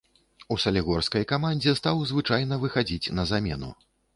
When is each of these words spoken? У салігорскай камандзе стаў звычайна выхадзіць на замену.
У 0.55 0.55
салігорскай 0.63 1.27
камандзе 1.33 1.75
стаў 1.81 2.01
звычайна 2.15 2.61
выхадзіць 2.65 3.11
на 3.21 3.31
замену. 3.35 3.71